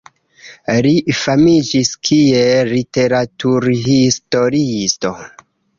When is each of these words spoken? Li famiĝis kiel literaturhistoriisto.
Li 0.85 0.93
famiĝis 1.19 1.93
kiel 2.09 2.73
literaturhistoriisto. 2.75 5.19